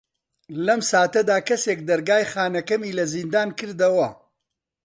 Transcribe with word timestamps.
لەم 0.65 0.81
ساتەدا 0.91 1.37
کەسێک 1.47 1.79
دەرگای 1.89 2.29
خانەکەمی 2.31 2.95
لە 2.97 3.05
زیندان 3.13 3.49
کردەوە. 3.59 4.09